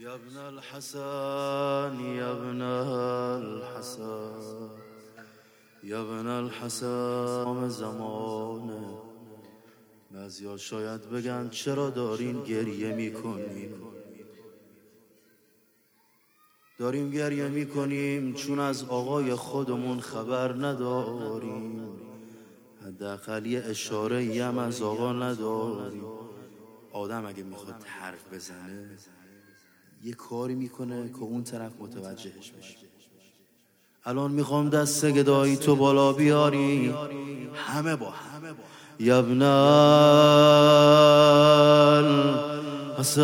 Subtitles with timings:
[0.00, 4.70] يا ابن الحسن يا ابن الحسن
[5.84, 7.68] يا ابن الحسن.
[7.68, 8.98] زمانه.
[10.10, 13.74] بعضیا شاید بگن چرا دارین گریه می‌کنیم
[16.78, 21.88] داریم گریه می‌کنیم چون از آقای خودمون خبر نداریم.
[22.86, 26.04] حداقل یه اشاره هم از آقا نداریم.
[26.92, 28.98] آدم اگه می‌خواد حرف بزنه
[30.04, 32.76] یه کاری می‌کنه که اون طرف متوجهش بشه.
[34.04, 36.94] الان می‌خوام دست گدایی تو بالا بیاری.
[37.54, 38.62] همه با همه با
[38.98, 39.42] یبن
[42.92, 43.20] الحسن.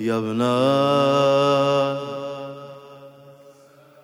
[0.00, 0.38] یبن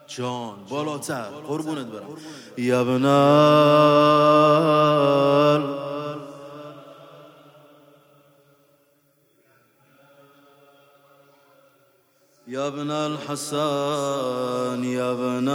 [0.07, 2.07] جان بالاتر قربونت برم.
[2.59, 3.05] یبن
[12.65, 15.49] يا ابن الحسن يا ابن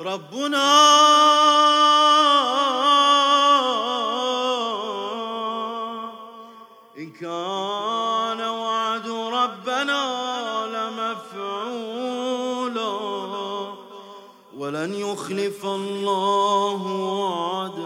[0.00, 0.95] ربنا
[14.66, 17.76] ولن يخلف الله وعدا.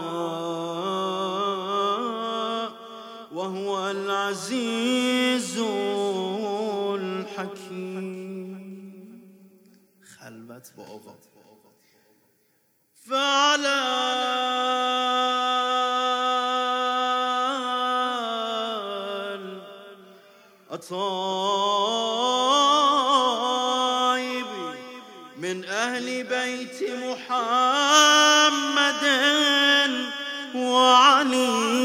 [3.31, 5.57] وهو العزيز
[6.95, 8.11] الحكيم.
[10.19, 11.15] خلوت با آقا.
[20.71, 21.31] الطائب
[25.37, 27.31] من أهل بيت محمد
[30.55, 31.81] وعلي.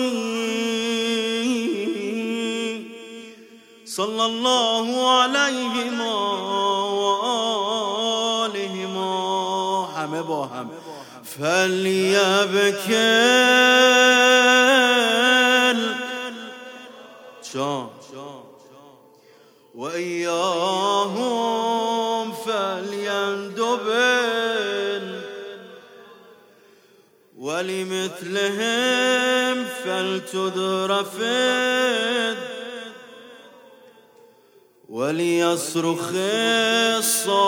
[3.84, 6.15] صلى الله عليهما
[8.43, 9.06] وآلهما.
[9.97, 10.71] همه با هم
[28.22, 31.27] ولمثلهم فلتدرفن
[34.88, 36.10] وليصرخ
[36.99, 37.47] الصارخون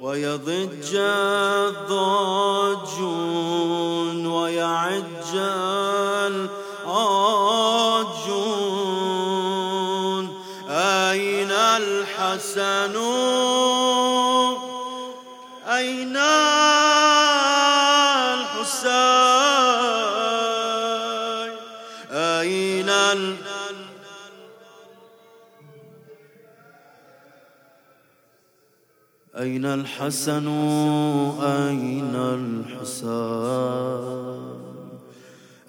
[0.00, 2.26] ويضج الضاجون
[4.26, 5.34] ويعج
[6.86, 7.00] العاجون
[10.70, 12.96] أين الحسن؟
[15.80, 16.16] أين
[23.20, 23.36] أين
[23.70, 23.90] ال...
[29.36, 30.48] أين الحسن؟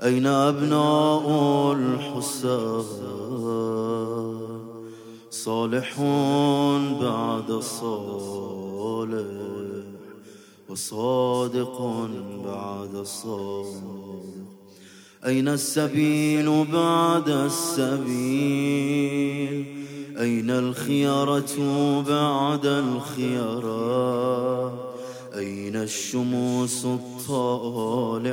[0.03, 1.25] أين أبناء
[1.73, 3.11] الحسين
[5.29, 6.01] صالح
[7.01, 8.81] بعد صالح
[10.69, 11.81] وصادق
[12.45, 14.40] بعد صادق
[15.25, 18.15] أين السبيل بعد السبيل؟
[20.19, 21.55] أين الخيارة
[22.09, 23.83] بعد الخيارة
[25.35, 28.31] أين الشموس الطالعة؟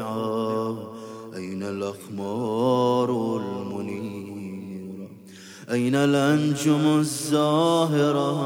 [1.36, 5.08] أين الأقمار المنيرة؟
[5.70, 8.38] أين الأنجم الزاهرة؟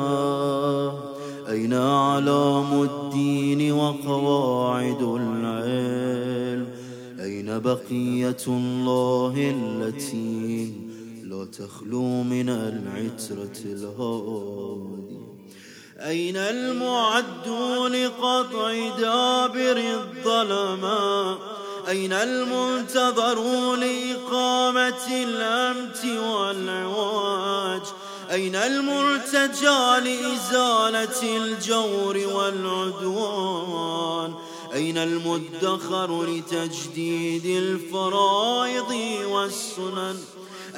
[1.48, 6.01] أين أعلام الدين وقواعد العلم؟
[7.58, 10.72] بقية الله التي
[11.24, 15.22] لا تخلو من العترة الهادي.
[15.98, 21.38] أين المعدون لقطع دابر الظلماء
[21.88, 27.82] أين المنتظرون لإقامة الأمت والعواج؟
[28.30, 34.34] أين المرتجى لإزالة الجور والعدوان؟
[34.74, 38.90] أين المدخر لتجديد الفرائض
[39.26, 40.18] والسنن؟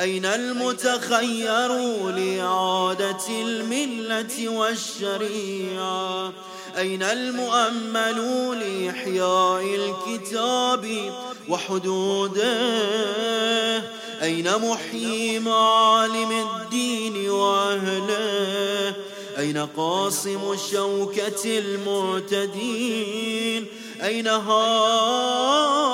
[0.00, 1.68] أين المتخير
[2.10, 6.32] لإعادة الملة والشريعة؟
[6.78, 8.18] أين المؤمل
[8.58, 11.12] لإحياء الكتاب
[11.48, 12.44] وحدوده؟
[14.22, 18.94] أين محيي معالم الدين وأهله؟
[19.38, 23.66] أين قاصم شوكة المعتدين؟
[24.02, 25.84] أين هادم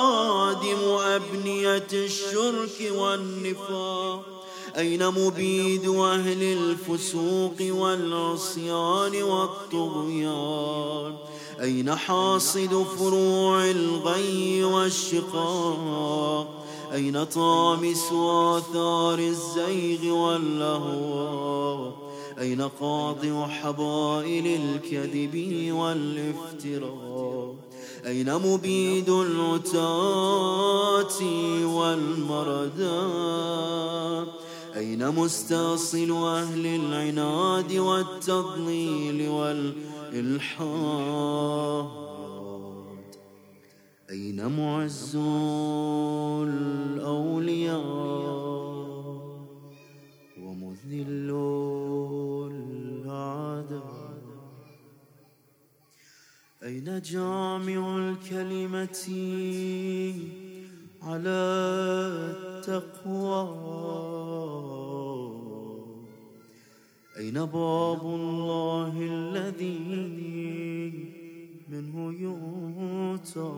[0.83, 4.23] أبنية الشرك والنفاق؟
[4.77, 11.15] أين مبيد أهل الفسوق والعصيان والطغيان؟
[11.61, 16.47] أين حاصد فروع الغي والشقاق؟
[16.93, 21.93] أين طامس آثار الزيغ والأهواء؟
[22.39, 27.55] أين قاطع حبائل الكذب والإفتراء؟
[28.05, 29.75] أين مبيد العتاة
[31.65, 33.01] والمردات
[34.75, 40.61] أين مستأصل أهل العناد والتضليل والإلحاد؟
[44.09, 45.15] أين معز
[46.47, 48.00] الأولياء؟
[56.81, 59.01] أين جامع الكلمة
[61.01, 61.41] على
[62.33, 63.43] التقوى.
[67.17, 69.79] أين باب الله الذي
[71.69, 71.95] منه
[72.25, 73.51] يؤتى؟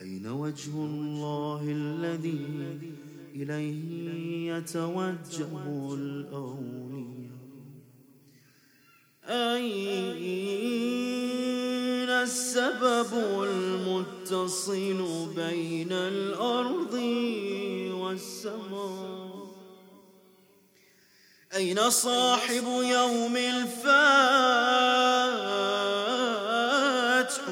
[0.00, 2.46] أين وجه الله الذي
[3.34, 6.91] إليه يتوجه الأولياء
[9.32, 10.28] أين
[12.10, 16.94] السبب المتصل بين الأرض
[17.94, 19.32] والسماء؟
[21.54, 23.82] أين صاحب يوم الفتح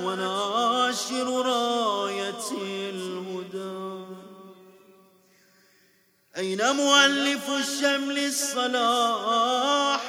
[0.04, 2.50] وناشر راية
[2.90, 4.04] الهدى؟
[6.36, 10.00] أين مؤلف الشمل الصلاح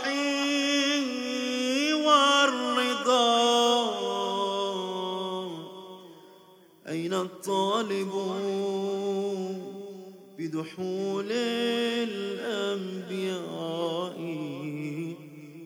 [7.22, 8.12] الطالب
[10.38, 11.32] بدحول
[12.12, 13.40] الأنبياء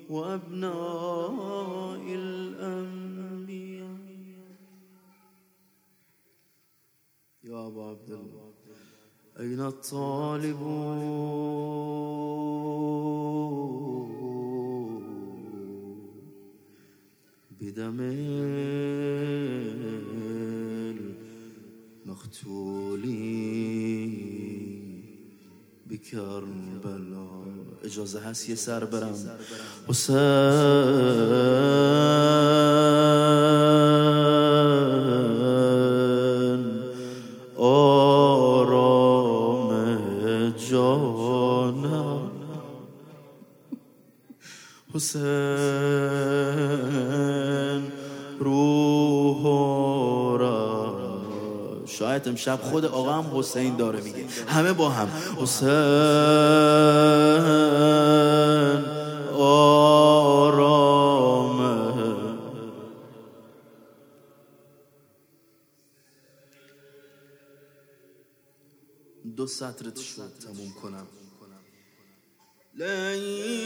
[0.09, 2.85] وأبناء الأنبياء.
[7.43, 8.53] يا أبا عبد الله
[9.39, 10.61] أين الطالب
[17.59, 17.99] بدم
[22.43, 24.15] المقتولين
[25.89, 27.27] بکربلا
[27.83, 29.15] اجازه هست یه سر برم.
[29.87, 30.15] حسین.
[51.99, 54.25] شاید امشب خود آقا حسین داره میگه.
[54.47, 55.07] همه با هم.
[55.41, 55.69] حسین
[59.39, 60.75] آرامه.
[69.35, 71.07] دو سطرت شد تموم کنم.
[72.73, 73.65] لیت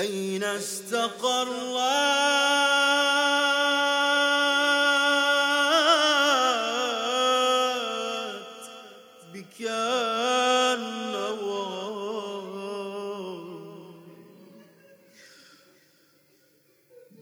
[0.00, 1.90] أين استقرّا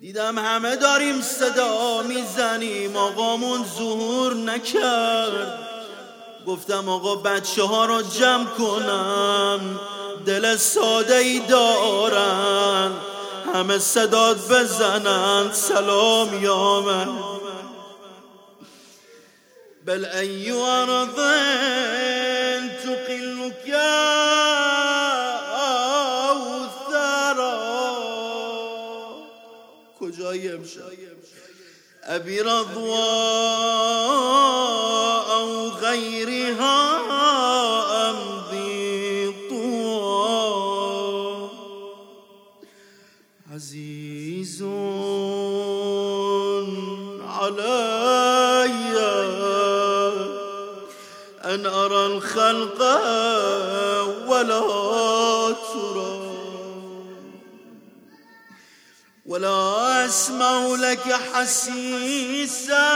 [0.00, 2.97] دیدم همه داریم صدا می‌زنیم.
[2.97, 5.58] آقامون ظهور نکرد.
[6.47, 9.80] گفتم آقا بچه ها را جمع کنم
[10.28, 12.92] دل ساده ای دارن
[13.54, 17.08] همه صداد بزنن سلام یا من.
[19.85, 21.14] بل ای ارض
[22.82, 23.75] تقلك
[26.28, 26.38] أو
[26.90, 27.58] ثرا
[30.00, 30.82] کجایی امشب؟
[32.02, 33.68] ابی رضوا
[43.55, 44.62] عزیز
[47.23, 48.99] علي
[51.45, 52.83] أن أرى الخلق
[54.28, 54.61] ولا
[55.73, 56.19] ترى.
[59.26, 62.88] ولا أسمع لك حسيسا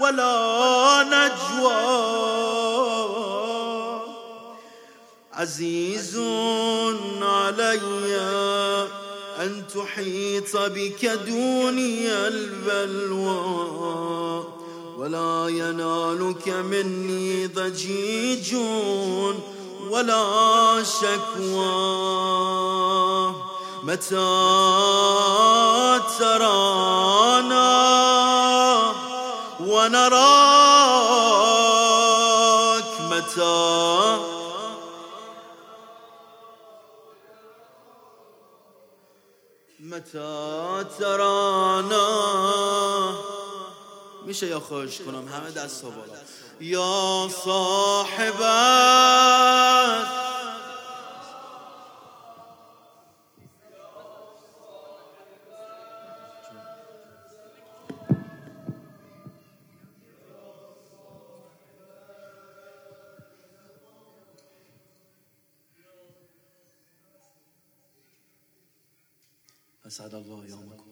[0.00, 2.25] ولا نجوى.
[5.36, 6.16] عزيز
[7.22, 7.80] علي
[9.40, 13.36] أن تحيط بك دوني البلوى
[14.98, 18.54] ولا ينالك مني ضجيج
[19.90, 22.06] ولا شكوى.
[23.82, 24.16] متى
[26.18, 27.66] ترانا
[29.60, 30.45] ونراك
[44.36, 46.18] میشه یا خواهش کنم؟ همه دست بالا.
[46.60, 48.46] یا صاحبت
[69.86, 70.85] أسعد الله يومكم